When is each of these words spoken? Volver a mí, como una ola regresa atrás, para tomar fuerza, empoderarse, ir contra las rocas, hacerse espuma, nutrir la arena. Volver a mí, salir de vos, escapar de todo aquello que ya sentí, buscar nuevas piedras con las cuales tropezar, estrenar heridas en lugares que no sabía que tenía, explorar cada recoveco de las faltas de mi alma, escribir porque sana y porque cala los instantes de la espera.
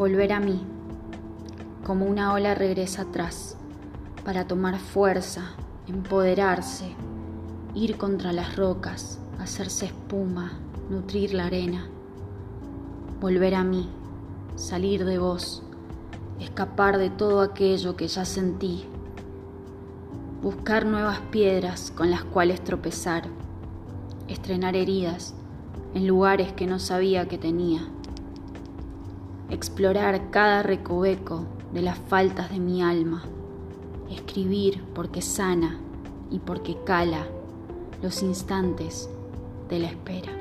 Volver 0.00 0.32
a 0.32 0.40
mí, 0.40 0.58
como 1.84 2.06
una 2.06 2.32
ola 2.32 2.54
regresa 2.54 3.02
atrás, 3.02 3.58
para 4.24 4.46
tomar 4.46 4.78
fuerza, 4.78 5.50
empoderarse, 5.86 6.94
ir 7.74 7.98
contra 7.98 8.32
las 8.32 8.56
rocas, 8.56 9.20
hacerse 9.38 9.84
espuma, 9.84 10.52
nutrir 10.88 11.34
la 11.34 11.44
arena. 11.44 11.86
Volver 13.20 13.54
a 13.54 13.62
mí, 13.62 13.90
salir 14.56 15.04
de 15.04 15.18
vos, 15.18 15.62
escapar 16.40 16.96
de 16.96 17.10
todo 17.10 17.42
aquello 17.42 17.94
que 17.94 18.08
ya 18.08 18.24
sentí, 18.24 18.86
buscar 20.40 20.86
nuevas 20.86 21.20
piedras 21.30 21.92
con 21.94 22.10
las 22.10 22.24
cuales 22.24 22.64
tropezar, 22.64 23.24
estrenar 24.28 24.76
heridas 24.76 25.34
en 25.92 26.06
lugares 26.06 26.54
que 26.54 26.66
no 26.66 26.78
sabía 26.78 27.28
que 27.28 27.36
tenía, 27.36 27.82
explorar 29.50 30.30
cada 30.30 30.62
recoveco 30.62 31.44
de 31.72 31.82
las 31.82 31.98
faltas 31.98 32.50
de 32.50 32.60
mi 32.60 32.82
alma, 32.82 33.22
escribir 34.10 34.82
porque 34.94 35.22
sana 35.22 35.78
y 36.30 36.38
porque 36.38 36.76
cala 36.84 37.26
los 38.02 38.22
instantes 38.22 39.08
de 39.68 39.78
la 39.80 39.88
espera. 39.88 40.39